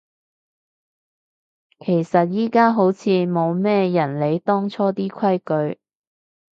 [1.79, 5.79] 其實而家好似冇咩人理當初啲規矩